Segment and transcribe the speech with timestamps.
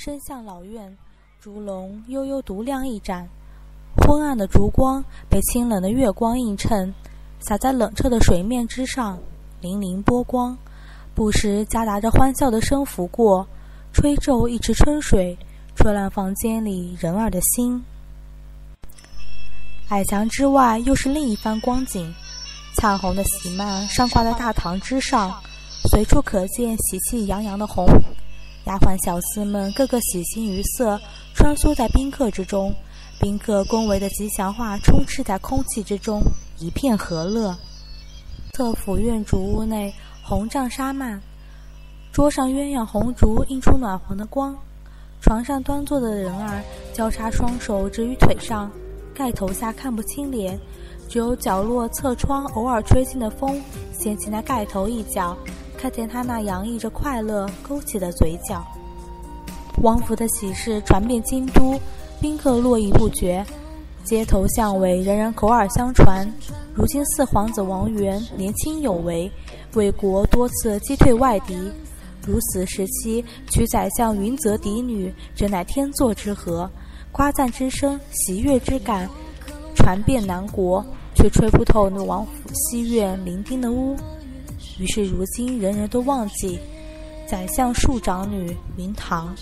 [0.00, 0.96] 伸向老院，
[1.40, 3.28] 烛龙悠悠独亮一盏。
[3.96, 6.94] 昏暗的烛光被清冷的月光映衬，
[7.40, 9.18] 洒在冷彻的水面之上，
[9.60, 10.56] 粼粼波光，
[11.16, 13.44] 不时夹杂着欢笑的声拂过，
[13.92, 15.36] 吹皱一池春水，
[15.74, 17.82] 吹乱房间里人儿的心。
[19.88, 22.14] 矮墙之外，又是另一番光景。
[22.76, 25.42] 灿红的喜幔上挂在大堂之上，
[25.90, 27.84] 随处可见喜气洋洋的红。
[28.68, 31.00] 丫鬟小厮们个个喜形于色，
[31.34, 32.70] 穿梭在宾客之中。
[33.18, 36.20] 宾客恭维的吉祥话充斥在空气之中，
[36.58, 37.56] 一片和乐。
[38.52, 39.90] 侧府院主屋内，
[40.22, 41.18] 红帐纱幔，
[42.12, 44.54] 桌上鸳鸯红烛映出暖黄的光。
[45.22, 46.62] 床上端坐的人儿
[46.92, 48.70] 交叉双手置于腿上，
[49.14, 50.60] 盖头下看不清脸，
[51.08, 53.58] 只有角落侧窗偶尔吹进的风
[53.98, 55.34] 掀起那盖头一角，
[55.78, 58.66] 看见他那洋溢着快乐勾起的嘴角。
[59.82, 61.78] 王府的喜事传遍京都。
[62.20, 63.46] 宾客络绎不绝，
[64.02, 66.28] 街头巷尾人人口耳相传。
[66.74, 69.30] 如今四皇子王源年轻有为，
[69.74, 71.54] 为国多次击退外敌。
[72.26, 76.68] 如此时期娶宰相云泽嫡女，真乃天作之合。
[77.12, 79.08] 夸赞之声、喜悦之感
[79.76, 80.84] 传遍南国，
[81.14, 83.96] 却吹不透那王府西院伶仃的屋。
[84.78, 86.58] 于是如今人人都忘记
[87.26, 89.34] 宰相庶长女云堂。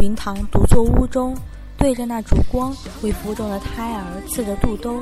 [0.00, 1.36] 云堂独坐屋中，
[1.76, 5.00] 对着那烛光，为腹中的胎儿刺着肚兜。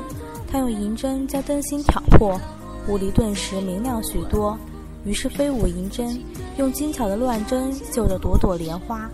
[0.51, 2.39] 他用银针将灯芯挑破，
[2.87, 4.57] 屋里顿时明亮许多。
[5.03, 6.19] 于是飞舞银针，
[6.57, 9.07] 用精巧的乱针绣着朵朵莲花，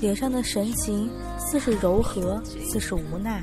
[0.00, 3.42] 脸上的神情似是柔和，似是无奈。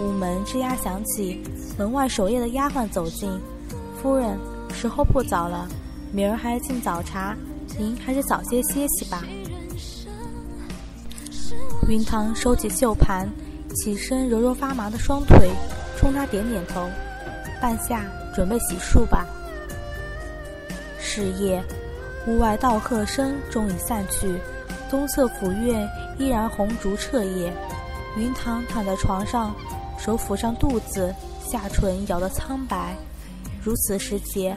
[0.00, 1.42] 屋门吱呀响起，
[1.76, 3.30] 门外守夜的丫鬟走进
[4.00, 4.38] ：“夫人，
[4.72, 5.68] 时候不早了，
[6.10, 7.36] 明儿还要进早茶，
[7.78, 9.22] 您还是早些歇息吧。”
[11.86, 13.28] 云堂收起绣盘，
[13.74, 15.50] 起身揉揉发麻的双腿，
[15.98, 16.88] 冲他点点头。
[17.60, 19.26] 半夏，准备洗漱吧。
[20.98, 21.62] 是夜，
[22.26, 24.40] 屋外道贺声终已散去，
[24.88, 25.86] 东侧府院
[26.18, 27.52] 依然红烛彻夜。
[28.16, 29.54] 云堂躺在床上，
[29.98, 32.96] 手抚上肚子，下唇咬得苍白。
[33.62, 34.56] 如此时节，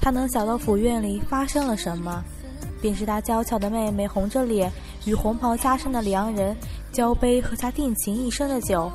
[0.00, 2.22] 他能想到府院里发生了什么？
[2.80, 4.70] 便是他娇俏的妹妹红着脸。
[5.04, 6.56] 与红袍加身的良人
[6.92, 8.88] 交杯和他定情一生的酒，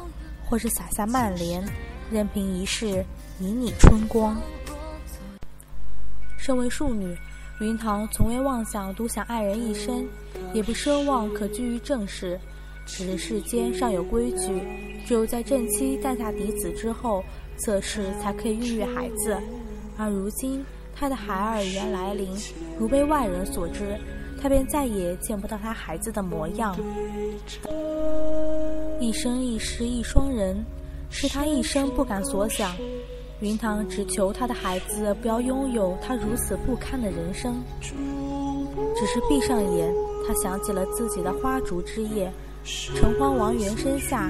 [0.46, 1.62] 或是洒下曼联，
[2.10, 3.04] 任凭一世
[3.42, 4.40] 旖旎春光。
[6.38, 7.14] 身为庶女，
[7.60, 10.08] 云堂从未妄想独享爱人一生，
[10.54, 12.40] 也不奢望可居于正室。
[12.88, 14.64] 只是世间尚有规矩，
[15.06, 17.24] 只有在正妻诞下嫡子之后，
[17.58, 19.38] 侧室才可以孕育孩子。
[19.98, 20.66] 而如今，
[20.96, 22.30] 她的孩儿已然来临，
[22.80, 23.96] 如被外人所知。
[24.40, 26.78] 他便再也见不到他孩子的模样。
[29.00, 30.64] 一生一世一双人，
[31.10, 32.76] 是他一生不敢所想。
[33.40, 37.64] 云堂只求他的孩子不要拥有他如此不堪的人生。
[38.96, 39.92] 只是闭上眼，
[40.28, 42.32] 他想起了自己的花烛之夜，
[42.68, 44.30] 城荒王源身下，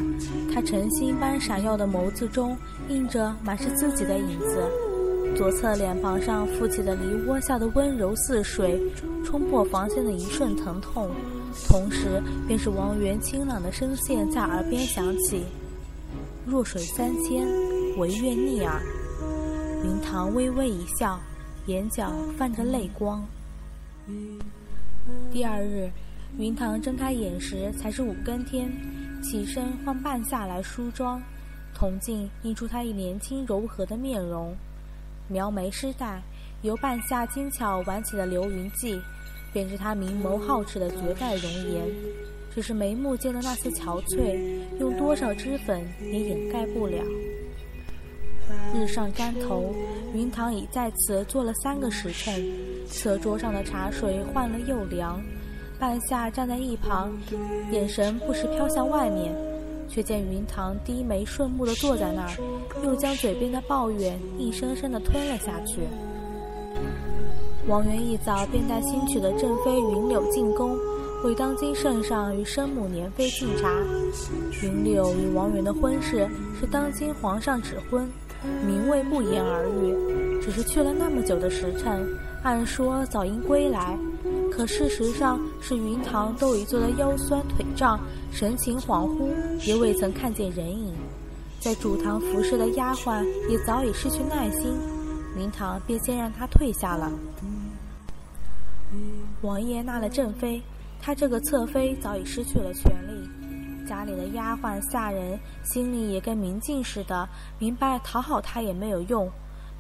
[0.54, 2.56] 他晨星般闪耀的眸子中
[2.88, 4.64] 映着满是自己的影子。
[5.36, 8.80] 左侧脸庞上浮起的梨涡下的温柔似水，
[9.26, 11.10] 冲破防线的一瞬疼痛，
[11.68, 15.44] 同时便是王源清朗的声线在耳边响起
[16.46, 17.44] ：“弱水三千，
[17.98, 18.80] 唯愿逆耳。”
[19.84, 21.20] 云堂微微一笑，
[21.66, 23.26] 眼角泛着泪光。
[25.32, 25.90] 第二日，
[26.36, 28.72] 云堂睁开眼时才是五更天，
[29.24, 31.20] 起身换半夏来梳妆，
[31.74, 34.56] 铜镜映出她一年轻柔和的面容。
[35.28, 36.22] 描眉施黛，
[36.62, 39.02] 由半夏精巧挽起的流云髻，
[39.52, 41.84] 便是她明眸皓齿的绝代容颜。
[42.54, 44.40] 只是眉目间的那丝憔悴，
[44.80, 47.04] 用多少脂粉也掩盖不了。
[48.76, 49.74] 日上竿头，
[50.14, 52.42] 云堂已在此坐了三个时辰，
[52.88, 55.20] 侧桌上的茶水换了又凉。
[55.80, 57.12] 半夏站在一旁，
[57.72, 59.34] 眼神不时飘向外面。
[59.90, 62.38] 却见云堂低眉顺目的坐在那儿，
[62.84, 65.80] 又将嘴边的抱怨硬生生的吞了下去。
[67.70, 70.78] 王源一早便带新娶的正妃云柳进宫，
[71.24, 73.72] 为当今圣上与生母年妃敬茶。
[74.62, 76.28] 云柳与王源的婚事
[76.60, 78.06] 是当今皇上指婚，
[78.66, 82.06] 名位不言而喻，只是去了那么久的时辰，
[82.44, 83.98] 按说早应归来。
[84.58, 88.00] 可事实上是云堂都已坐得腰酸腿胀，
[88.32, 89.30] 神情恍惚，
[89.68, 90.96] 也未曾看见人影。
[91.60, 94.76] 在主堂服侍的丫鬟也早已失去耐心，
[95.38, 97.12] 云堂便先让他退下了。
[99.42, 100.60] 王爷纳了正妃，
[101.00, 109.30] 他这个侧妃早已失去了权力，家里的丫鬟下人心里也跟明镜似的，明白讨好他也没有用，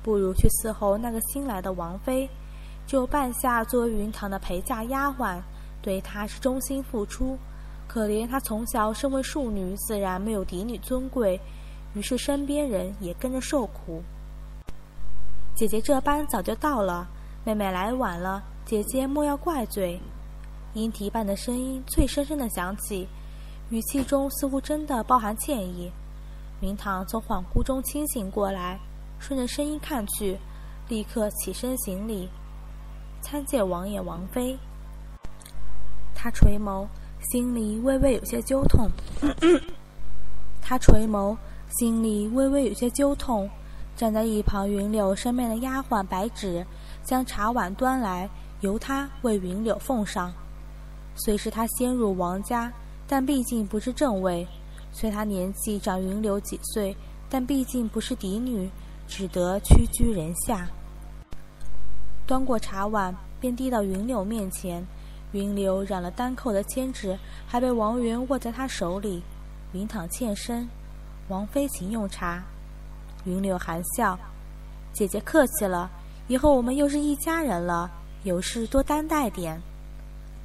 [0.04, 2.30] 不如去伺候那个新来的王妃，
[2.88, 5.40] 就办下作为云堂的陪嫁丫鬟，
[5.82, 7.38] 对她是忠心付出。
[7.88, 11.40] 可怜她从小身为庶女，自然没有嫡女尊贵，
[11.94, 14.02] 于是身边人也跟着受苦。
[15.54, 17.08] 姐姐这班早就到了，
[17.44, 20.00] 妹妹来晚了，姐姐莫要怪罪。
[20.74, 23.08] 莺啼般的声音脆生生的响起，
[23.70, 25.92] 语气中似乎真的包含歉意。
[26.62, 28.80] 云堂从恍惚中清醒过来，
[29.20, 30.38] 顺着声音看去，
[30.88, 32.30] 立刻起身行礼，
[33.22, 34.58] 参见王爷王妃。
[36.16, 36.88] 他垂眸，
[37.22, 38.90] 心里微微有些揪痛。
[40.62, 41.38] 他垂眸，
[41.70, 43.50] 心里微微有些揪痛。
[43.96, 46.66] 站在一旁，云柳身边的丫鬟白芷
[47.04, 48.30] 将茶碗端来，
[48.60, 50.32] 由她为云柳奉上。
[51.16, 52.72] 虽是她先入王家，
[53.08, 54.46] 但毕竟不是正位；
[54.92, 56.96] 虽她年纪长云柳几岁，
[57.28, 58.70] 但毕竟不是嫡女，
[59.08, 60.68] 只得屈居人下。
[62.28, 64.86] 端过茶碗，便递到云柳面前。
[65.32, 69.24] 云柳染了丹扣的千纸，还被王源握在她手里。
[69.72, 70.68] 云躺欠身，
[71.30, 72.44] 王妃请用茶。
[73.24, 74.20] 云柳含笑
[74.92, 75.90] ：“姐姐客气了，
[76.28, 77.90] 以后我们又是一家人了，
[78.24, 79.62] 有事多担待点。”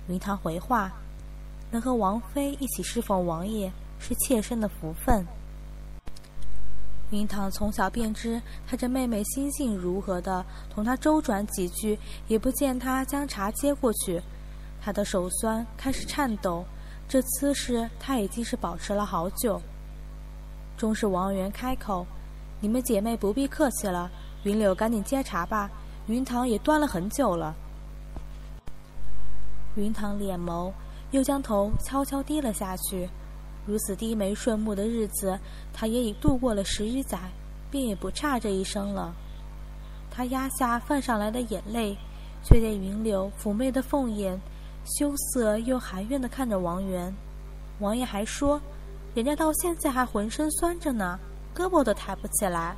[0.08, 0.92] 云堂回话
[1.70, 5.26] ：“能和王妃一起侍奉王爷，是妾身的福分。”
[7.12, 14.20] 云堂从小便知他这妹妹心性如何的，同他周转几句，也不见他将茶接过去，
[14.80, 16.64] 他的手酸，开始颤抖。
[17.06, 19.60] 这姿势他已经是保持了好久。
[20.78, 22.06] 终是王源开口。
[22.60, 24.10] 你们姐妹不必客气了，
[24.44, 25.70] 云柳赶紧接茶吧。
[26.06, 27.54] 云堂也端了很久了。
[29.74, 30.72] 云堂敛眸，
[31.10, 33.06] 又将头悄悄低了下去。
[33.64, 35.38] 如此低眉顺目的日子，
[35.72, 37.18] 他也已度过了十余载，
[37.70, 39.14] 便也不差这一生了。
[40.10, 41.96] 他压下泛上来的眼泪，
[42.44, 44.40] 却见云柳妩媚的凤眼，
[44.84, 47.14] 羞涩又含怨的看着王源。
[47.78, 48.60] 王爷还说，
[49.14, 51.18] 人家到现在还浑身酸着呢。
[51.54, 52.74] 胳膊都抬不起来，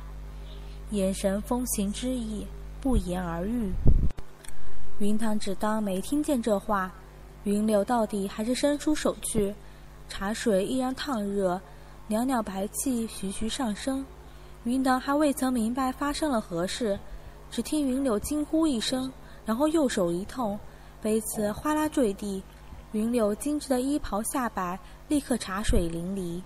[0.91, 2.45] 眼神风行之意
[2.81, 3.71] 不言而喻。
[4.99, 6.91] 云堂只当没听见这话，
[7.45, 9.55] 云柳到底还是伸出手去，
[10.07, 11.59] 茶水依然烫热，
[12.07, 14.05] 袅袅白气徐徐上升。
[14.63, 16.99] 云堂还未曾明白发生了何事，
[17.51, 19.11] 只听云柳惊呼一声，
[19.45, 20.59] 然后右手一痛，
[21.01, 22.41] 杯子哗啦坠地，
[22.91, 26.41] 云柳精致的衣袍下摆立刻茶水淋漓。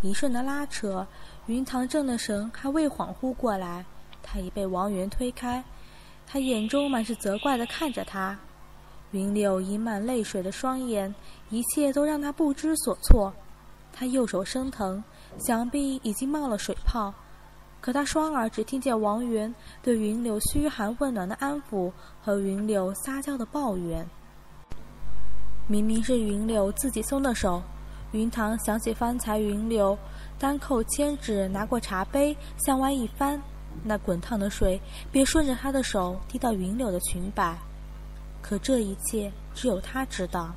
[0.00, 1.04] 一瞬的拉扯，
[1.46, 3.84] 云堂正的神还未恍惚过来，
[4.22, 5.64] 他已被王源推开。
[6.24, 8.38] 他眼中满是责怪的看着他，
[9.12, 11.14] 云柳盈满泪水的双眼，
[11.50, 13.32] 一切都让他不知所措。
[13.92, 15.02] 他右手生疼，
[15.38, 17.12] 想必已经冒了水泡，
[17.80, 19.52] 可他双耳只听见王源
[19.82, 21.90] 对云柳嘘寒问暖的安抚
[22.22, 24.06] 和云柳撒娇的抱怨。
[25.66, 27.62] 明明是云柳自己松的手。
[28.12, 29.96] 云堂想起方才云柳
[30.38, 33.38] 单扣千纸，拿过茶杯向外一翻，
[33.84, 34.80] 那滚烫的水
[35.12, 37.58] 便顺着他的手滴到云柳的裙摆。
[38.40, 40.54] 可这一切只有他知道。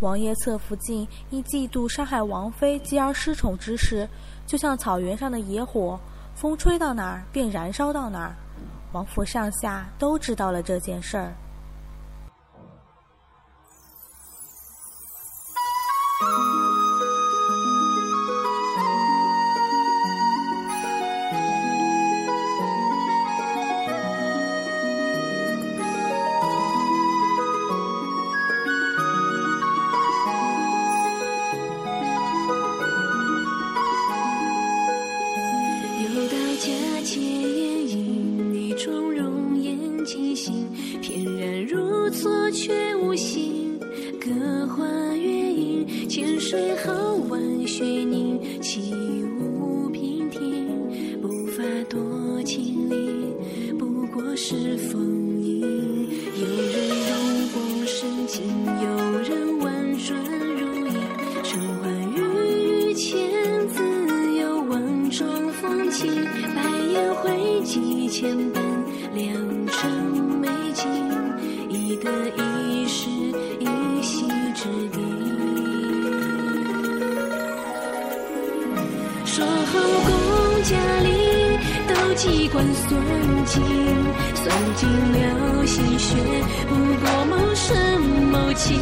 [0.00, 4.08] 王爷侧福晋因嫉妒杀害王妃继而失宠之事，
[4.46, 5.98] 就像草原上的野火，
[6.34, 8.34] 风吹到哪儿便燃烧到哪儿。
[8.92, 11.32] 王府上下都知道了这件事儿。
[42.64, 43.78] 却无心，
[44.18, 48.94] 隔花月影，千水后万水凝，起
[49.38, 50.66] 舞娉婷，
[51.20, 54.98] 步伐多轻盈，不过是风
[55.42, 55.60] 影，
[56.40, 57.12] 有人如
[57.52, 58.46] 光深情，
[58.82, 58.88] 有
[59.20, 60.18] 人婉转
[60.56, 60.94] 如影，
[61.42, 63.28] 春花雨雨千，
[63.68, 65.28] 自有万种
[65.60, 66.10] 风情，
[66.54, 66.62] 百
[66.94, 68.62] 宴会几千本，
[69.14, 69.93] 良辰。
[72.04, 73.08] 一世
[73.60, 74.98] 一席之地
[79.24, 79.72] 说好
[80.04, 81.08] 共家里
[81.88, 82.90] 都机关算
[83.46, 83.62] 尽，
[84.34, 84.44] 算
[84.76, 85.64] 尽了。
[85.66, 86.14] 心血，
[86.68, 87.74] 不过谋生
[88.30, 88.74] 谋气，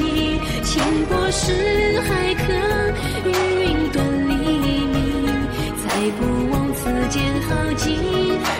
[0.65, 1.53] 情过识
[2.01, 2.43] 海客，
[3.25, 3.29] 与
[3.63, 4.33] 云端黎
[4.89, 4.99] 明，
[5.79, 5.85] 才
[6.19, 7.87] 不枉此间耗尽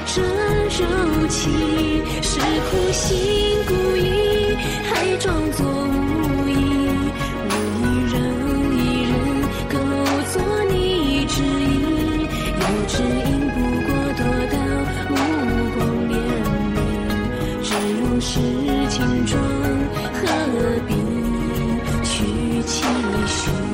[0.07, 1.51] 这柔情，
[2.23, 2.39] 是
[2.71, 3.11] 苦心
[3.67, 4.07] 孤诣，
[5.03, 6.55] 还装作无意，
[7.49, 8.15] 我一人
[8.79, 8.79] 一
[9.11, 9.13] 人
[9.69, 9.75] 勾
[10.31, 10.35] 作
[10.71, 10.73] 你
[11.27, 12.23] 指引，
[12.55, 14.55] 有指引不过多道
[15.11, 15.13] 目
[15.75, 16.15] 光怜
[16.77, 16.79] 悯，
[17.65, 17.69] 只
[17.99, 18.31] 用是
[18.91, 18.95] 情
[19.27, 19.43] 妆，
[20.15, 20.23] 何
[20.87, 20.95] 必
[22.05, 22.15] 去
[22.63, 22.71] 期
[23.27, 23.72] 许？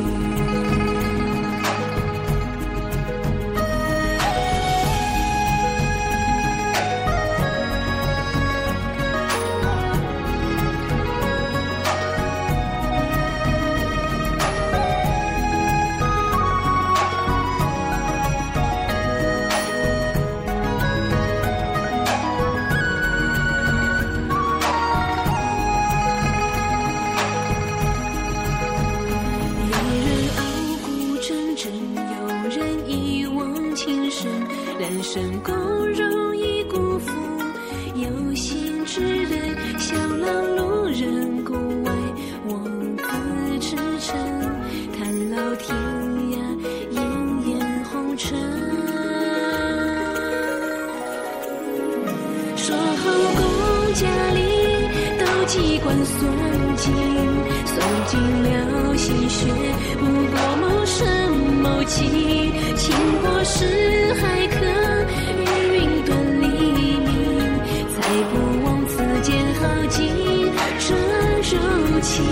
[72.08, 72.22] 起，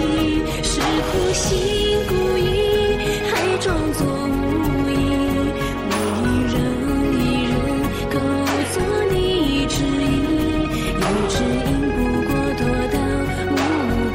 [0.63, 1.45] 是苦心
[2.09, 2.41] 孤诣，
[3.29, 4.33] 还装作无
[4.89, 4.93] 意。
[5.89, 5.93] 我
[6.25, 6.55] 一人
[7.13, 7.55] 一人
[8.11, 8.17] 构
[8.73, 8.75] 作
[9.13, 9.15] 你
[9.69, 10.09] 之意，
[10.97, 12.97] 有知音不过多到
[13.53, 13.55] 目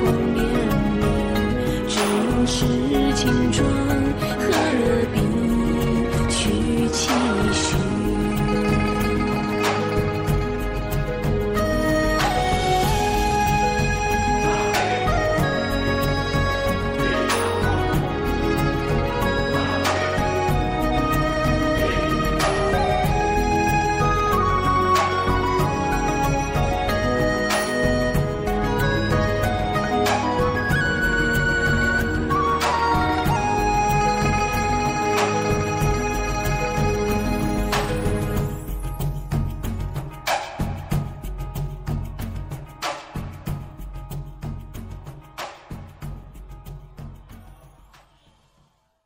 [0.02, 0.04] 光
[0.36, 0.40] 怜
[0.98, 1.00] 悯，
[1.88, 2.91] 只有是。